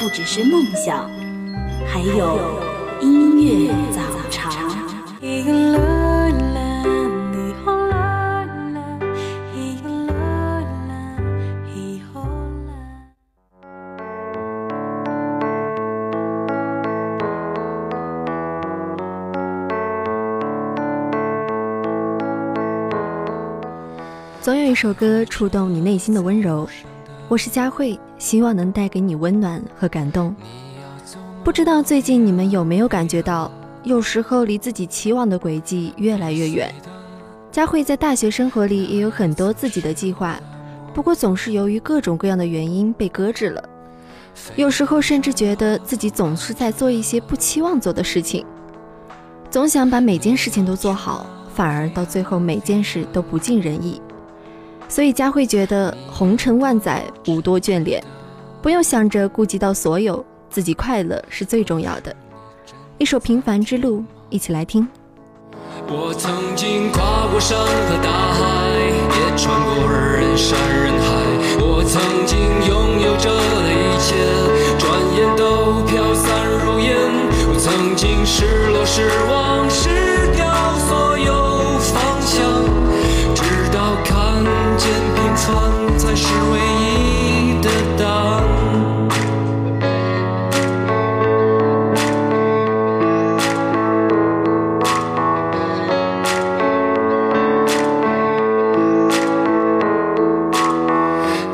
[0.00, 1.10] 不只是梦想，
[1.84, 2.38] 还有
[3.00, 4.00] 音乐早
[4.30, 4.48] 茶。
[24.40, 26.66] 总有一首歌触动你内心的温柔。
[27.28, 30.34] 我是佳慧，希望能带给你温暖和感动。
[31.44, 33.50] 不知道最近你们有没有感觉到，
[33.84, 36.74] 有时候离自己期望的轨迹越来越远。
[37.50, 40.38] 佳慧在大学生活里也有很多自己的计划，
[40.92, 43.64] 不过总是由于各种各样的原因被搁置了。
[44.54, 48.44] 有时候甚至觉得自己总是在做一些不期望做的事情，
[49.50, 54.00] 总想把每件事情都做好，反而到最后每件事都不尽人意。
[54.88, 58.02] 所以佳慧觉得红尘万载无多眷恋，
[58.62, 62.14] 不用想着顾及到所有，自己快乐是最重要的。
[62.96, 63.98] 一首《平凡之路》，
[64.30, 64.88] 一起来听。
[65.86, 68.68] 我曾经跨过山和大海，
[69.14, 71.06] 也穿过人山人海。
[71.60, 74.16] 我曾经拥有着的一切，
[74.78, 74.84] 转
[75.14, 76.26] 眼都飘散
[76.64, 76.96] 如烟。
[77.50, 80.07] 我曾经失落失望失
[85.96, 88.44] 才是唯一的答案。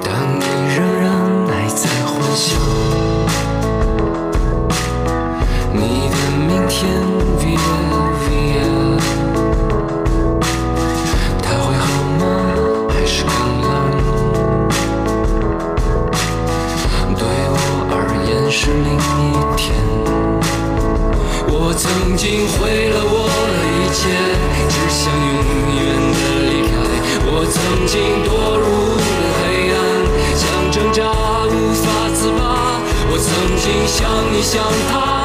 [0.02, 0.06] 但
[0.38, 0.42] 你
[0.74, 1.04] 仍然
[1.46, 2.58] 还在幻想，
[5.72, 5.78] 你
[6.10, 6.16] 的
[6.46, 6.74] 明天
[7.38, 7.56] ，via
[8.24, 8.58] via，
[18.82, 19.62] 另一天。
[21.46, 24.02] 我曾经毁了我的一切，
[24.68, 25.38] 只想永
[25.78, 26.72] 远的离开。
[27.26, 27.54] 我曾
[27.86, 28.66] 经堕入
[28.98, 29.02] 了
[29.38, 29.76] 黑暗，
[30.34, 30.98] 想挣扎
[31.46, 32.42] 无法自拔。
[33.10, 33.26] 我曾
[33.56, 35.23] 经像你像他，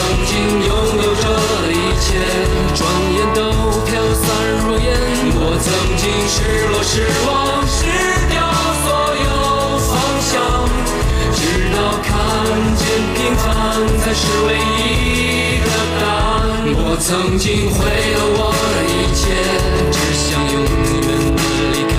[0.00, 0.32] 曾经
[0.64, 2.08] 拥有着的一切，
[2.74, 2.80] 转
[3.12, 3.38] 眼都
[3.84, 4.24] 飘散
[4.64, 4.88] 如烟。
[5.36, 5.68] 我曾
[6.00, 6.36] 经失
[6.68, 7.28] 落失望
[7.68, 7.76] 失
[8.30, 8.34] 掉
[8.80, 8.88] 所
[9.20, 9.28] 有
[9.78, 9.92] 方
[10.24, 10.32] 向，
[11.36, 11.38] 直
[11.76, 12.08] 到看
[12.76, 12.82] 见
[13.14, 13.44] 平凡
[14.00, 15.68] 才是唯一的
[16.00, 16.64] 答案。
[16.72, 19.20] 我曾经毁了我的一切。
[19.92, 21.04] 只想永远
[21.36, 21.38] 的
[21.72, 21.94] 离开。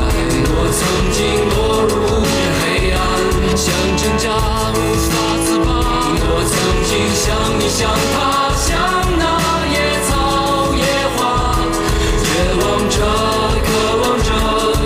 [0.50, 0.81] 我曾
[1.13, 1.19] 经
[1.51, 1.53] 堕
[1.86, 2.62] 入无边黑
[2.92, 3.00] 暗，
[3.56, 4.25] 想挣扎
[4.74, 4.75] 无
[5.06, 5.13] 法
[5.45, 5.81] 自拔。
[6.71, 8.79] 曾经像你像他像
[9.19, 9.25] 那
[9.68, 9.75] 野
[10.07, 10.79] 草野
[11.18, 11.19] 花，
[12.23, 12.25] 绝
[12.62, 12.95] 望着，
[13.68, 13.68] 渴
[14.01, 14.31] 望着，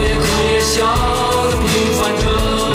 [0.01, 0.73] 也哭也笑
[1.45, 2.23] 的平凡着。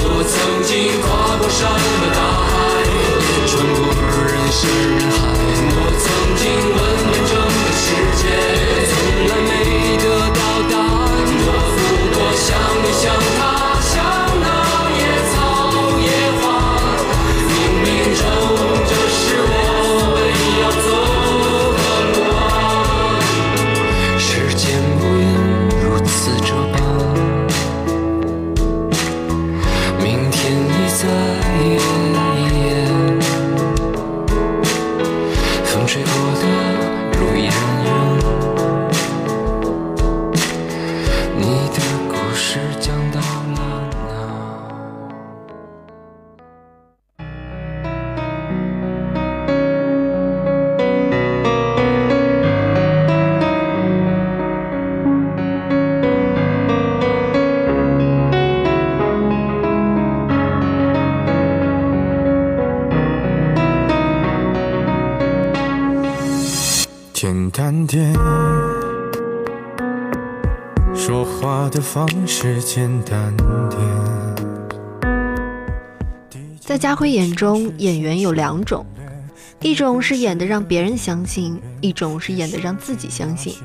[0.06, 0.70] 我曾经
[1.02, 1.08] 跨
[1.38, 2.54] 过山和大海，
[2.86, 3.82] 也穿过
[4.14, 5.18] 人山人海。
[5.74, 6.06] 我曾
[6.38, 6.78] 经问
[7.10, 7.84] 遍整个世
[8.14, 8.22] 界，
[8.86, 8.94] 从
[9.26, 9.50] 来没
[9.98, 10.06] 得
[10.38, 10.40] 到
[10.70, 11.10] 答案。
[11.42, 11.82] 我不
[12.14, 12.46] 过像
[12.78, 13.10] 你像
[72.72, 73.36] 简单
[73.68, 73.80] 点。
[76.60, 78.86] 在家辉眼中，演员有两种，
[79.60, 83.56] 一种是演的让别人相信，一种是演的让自己相信。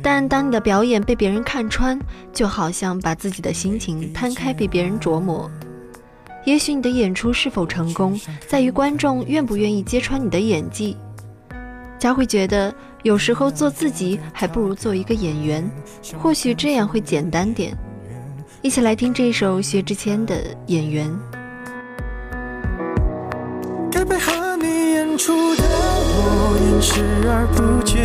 [0.00, 1.98] 但当你的表演被别人看穿，
[2.32, 5.50] 就好像把自己的心情摊开被别人琢磨。
[6.44, 10.96] 也许你的演出是否成功，在于观众愿不愿意揭穿你的演技。
[11.98, 12.72] 佳慧觉得，
[13.02, 15.68] 有时候做自己还不如做一个演员，
[16.16, 17.76] 或许这样会简单点。
[18.64, 20.36] 一起来听这首薛之谦的
[20.66, 21.10] 《演员》。
[23.90, 28.00] 该配合你演出的我演视而不见，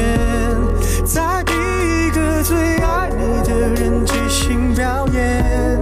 [1.06, 5.80] 在逼一个最爱你的人即兴表演。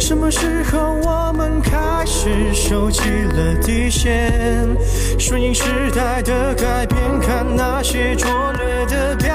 [0.00, 4.68] 什么时候我们开始收起了底线？
[5.18, 9.34] 顺应时代的改变，看那些拙劣的表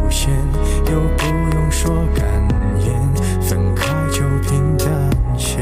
[0.11, 0.29] 限，
[0.91, 1.25] 又不
[1.55, 2.25] 用说感
[2.85, 2.91] 言，
[3.41, 4.87] 分开就平淡
[5.37, 5.57] 些。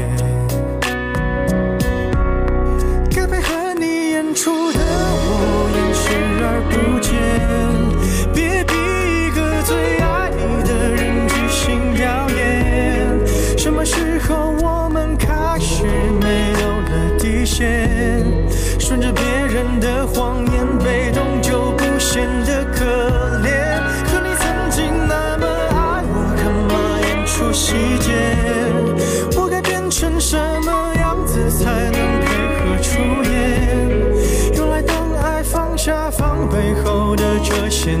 [3.10, 6.10] 该配合你演出的我演视
[6.42, 7.08] 而不见，
[8.34, 13.56] 别逼一个最爱你的人即兴表演。
[13.56, 15.84] 什么时候我们开始
[16.20, 18.26] 没有了底线？
[18.80, 20.66] 顺着别人的谎言，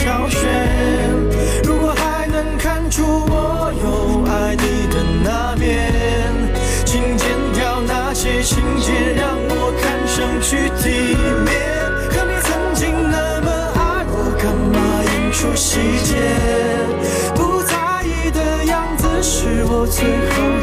[0.00, 0.40] 挑选
[1.62, 5.92] 如果还能看出我有爱你的那面
[6.86, 11.14] 请剪掉那些情节让我看上去体
[11.44, 11.52] 面。
[12.08, 16.16] 可你曾经那么爱我干嘛演出细节？
[17.34, 20.59] 不在意的样子是我最后。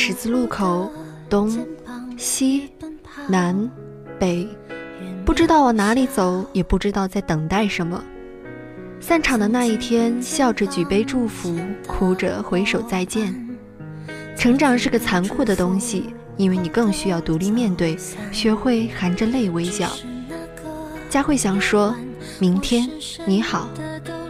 [0.00, 0.88] 十字路口，
[1.28, 1.50] 东
[2.16, 2.70] 西
[3.26, 3.68] 南
[4.16, 4.46] 北，
[5.24, 8.00] 不知道往哪里走，也不知道在等待什么。
[9.00, 13.34] 散场的那一天，笑着举杯祝福，哭着挥手再见。
[14.36, 17.98] 成长是个残酷的东西，因为你更需要独立面对，
[18.30, 19.90] 学会含着泪微笑。
[21.10, 21.92] 家慧祥说：
[22.38, 22.88] 「明天
[23.26, 23.68] 你好，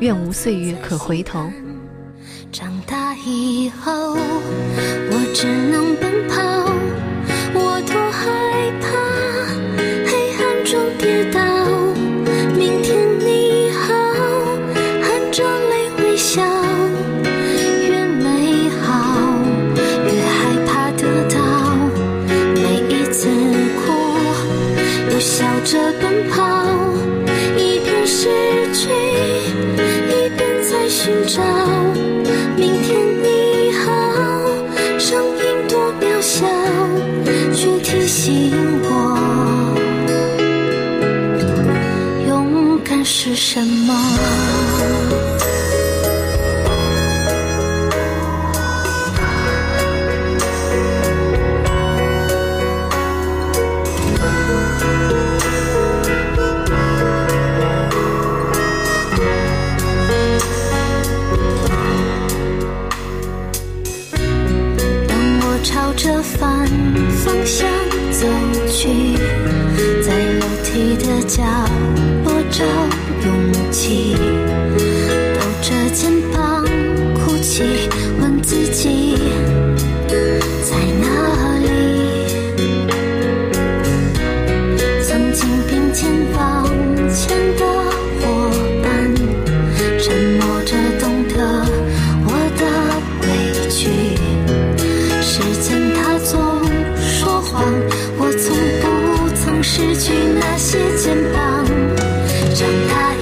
[0.01, 1.53] 愿无岁月可回头。」
[2.51, 4.17] 长大以后。
[5.35, 6.58] 只能奔跑。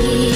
[0.03, 0.36] here.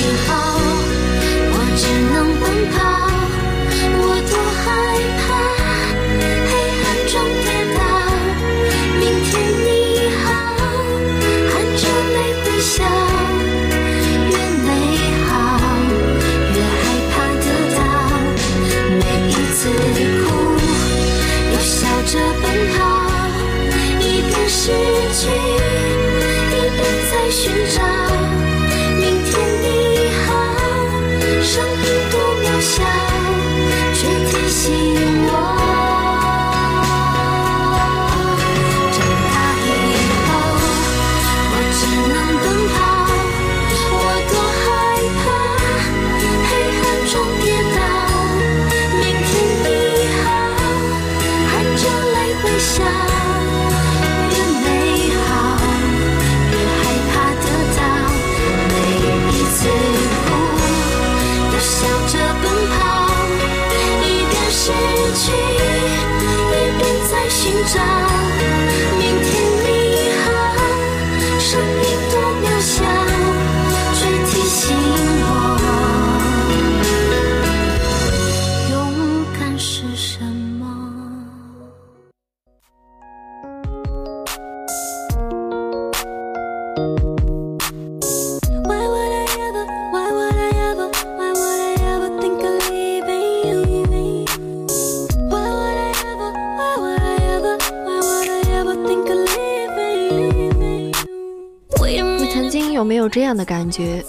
[103.10, 104.04] 这样的感觉。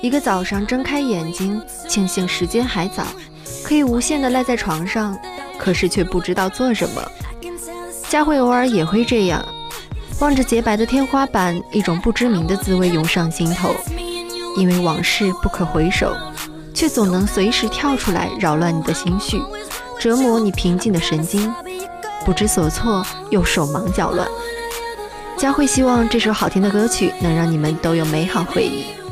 [0.00, 3.06] 一个早上睁开眼睛庆幸时间还早
[3.64, 5.18] 可以无限的赖在床上
[5.58, 7.02] 可是却不知道做什么。
[8.08, 9.42] 佳慧偶尔也会这样
[10.20, 13.74] 望着洁白的天花板一种不知名的滋味涌上心头。
[14.56, 16.14] 因为往事不可回首
[16.72, 19.40] 却总能随时跳出来扰乱你的心绪
[19.98, 21.52] 折磨你平静的神经。
[22.24, 24.26] 不知所措又手忙脚乱。
[25.44, 29.03] 佳慧希望这首好听的歌曲能让你们都有美好回忆。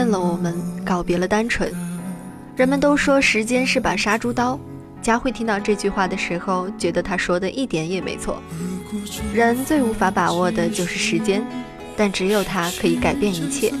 [0.00, 1.70] 变了我们，告别了单纯。
[2.56, 4.58] 人们都说时间是把杀猪刀。
[5.02, 8.42] 佳慧听到这句话的时候，觉得他说的一点也没错。
[9.34, 11.46] 人最无法把握的就是时间，
[11.98, 13.74] 但只有它可以改变一切。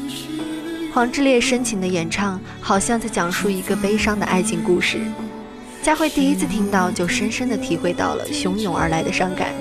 [0.92, 4.98] 黄致列深情的演唱，好像在讲述一个悲伤的爱情故事。
[5.80, 9.54] 佳慧第一次听到，就深深的体会到了汹涌而来的伤感。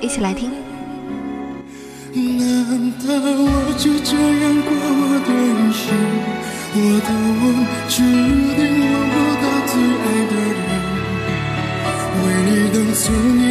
[0.00, 0.50] 一起来听。
[2.14, 4.77] 难道我就这样过？
[7.00, 9.72] 的梦注定吻不到最
[10.04, 10.58] 爱的人。
[12.20, 13.02] 为你等从
[13.38, 13.42] 一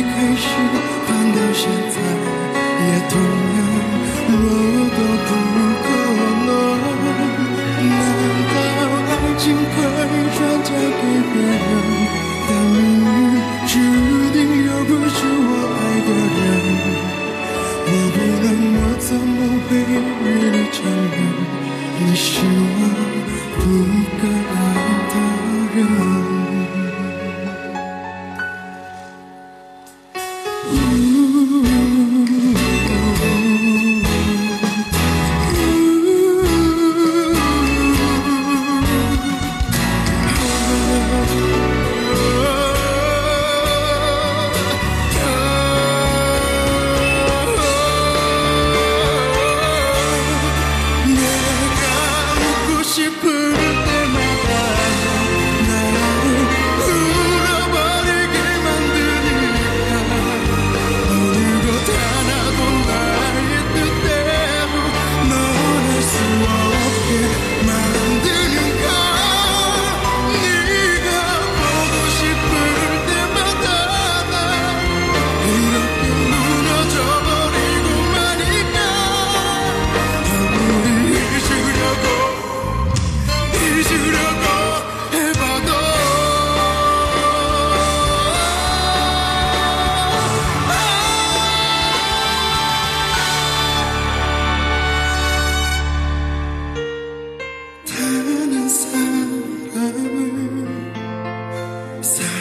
[102.08, 102.37] Sorry.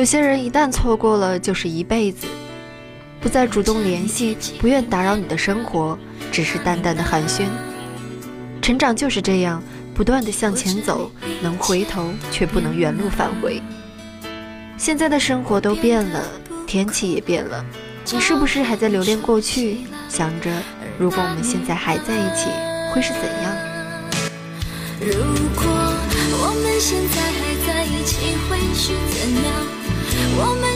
[0.00, 2.26] 有些人一旦错过了，就是一辈子。
[3.20, 5.98] 不再主动联系，不愿打扰你的生活，
[6.32, 7.42] 只是淡淡的寒暄。
[8.62, 9.62] 成长就是这样，
[9.94, 13.60] 不断的向前走，能回头，却不能原路返回。
[14.78, 16.24] 现在的生活都变了，
[16.66, 17.62] 天气也变了，
[18.10, 20.50] 你是不是还在留恋过去，想着
[20.98, 22.48] 如果我们现在还在一起，
[22.90, 23.54] 会是怎样？
[24.98, 25.12] 如
[25.54, 25.66] 果
[26.40, 29.79] 我们现在还在一起，会是怎样？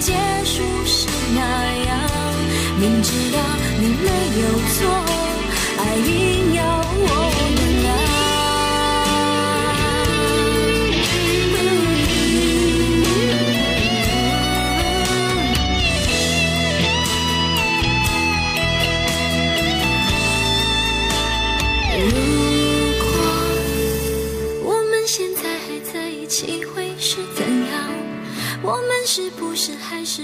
[0.00, 0.12] 结
[0.44, 1.98] 束时那样？
[2.80, 3.38] 明知道
[3.80, 4.08] 你没
[4.40, 4.78] 有错，
[5.76, 6.62] 还硬要
[6.94, 7.06] 我
[7.56, 7.86] 原谅。
[22.00, 22.12] 如
[23.02, 23.06] 果
[24.64, 27.76] 我们现在还在一起，会是怎样？
[28.60, 29.87] 我们是不是还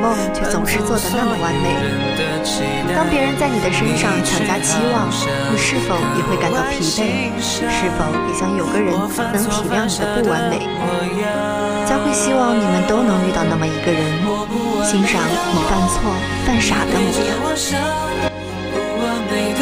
[0.00, 1.74] 梦却总是做得那么完美。
[2.94, 5.08] 当别人在你的身上强加期望，
[5.52, 7.30] 你是否也会感到疲惫？
[7.38, 7.66] 是
[7.98, 8.94] 否也想有个人
[9.32, 10.66] 能体谅你的不完美？
[11.86, 14.00] 将会希望你们都能遇到那么一个人，
[14.84, 15.98] 欣赏你犯错、
[16.46, 17.30] 犯傻的模样。
[19.00, 19.60] 完美的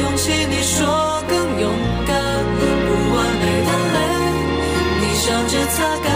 [0.00, 1.70] 勇气，你说更勇
[2.06, 2.16] 敢；
[2.58, 2.64] 不
[3.14, 3.96] 完美的泪，
[5.00, 6.15] 你笑着擦干；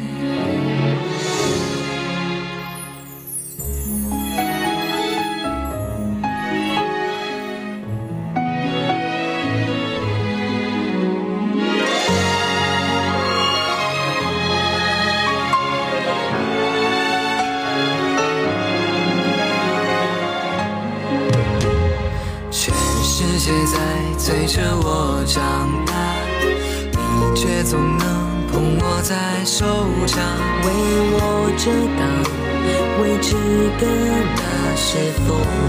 [34.93, 35.27] 那些风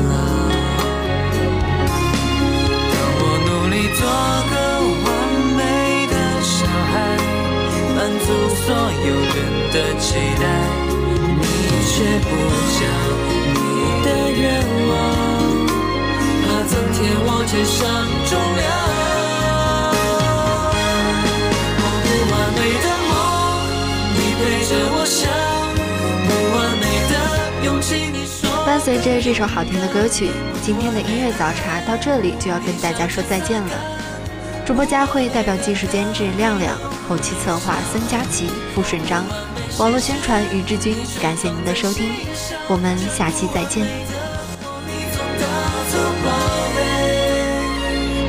[0.08, 0.12] 浪。
[2.90, 4.02] 当我努力做
[4.50, 4.54] 个
[5.04, 5.06] 完
[5.56, 5.60] 美
[6.10, 6.50] 的小
[6.90, 6.92] 孩，
[7.94, 8.26] 满足
[8.64, 8.66] 所
[9.06, 9.38] 有人
[9.70, 10.04] 的期
[10.40, 10.44] 待，
[11.38, 11.44] 你
[11.86, 12.30] 却不
[12.74, 12.82] 讲
[13.54, 13.58] 你
[14.02, 14.06] 的
[14.40, 14.42] 愿
[14.88, 14.90] 望。
[16.42, 17.78] 怕增添我肩上
[18.26, 18.60] 重量。
[21.78, 23.10] 我不完美的梦，
[24.16, 24.70] 你陪着
[28.72, 30.30] 伴随着这首好听的歌曲，
[30.62, 33.68] 今天的音乐早茶到这里就要跟大家说再见了。
[34.64, 36.74] 主播佳慧代表技术监制亮亮，
[37.06, 39.26] 后期策划孙佳琪、傅顺章，
[39.76, 42.12] 网络宣传于志军，感谢您的收听，
[42.66, 43.84] 我们下期再见。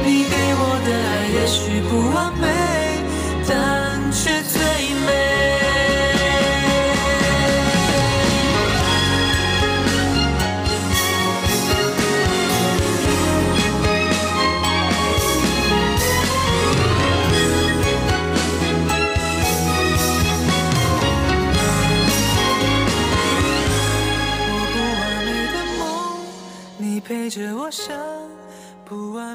[0.04, 2.43] 你给我的爱也许不完美，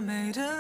[0.01, 0.58] 美的